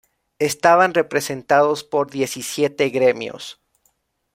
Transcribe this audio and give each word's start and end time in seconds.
Estaban 0.39 0.95
representados 0.95 1.83
por 1.83 2.09
diecisiete 2.09 2.89
gremios. 2.89 3.61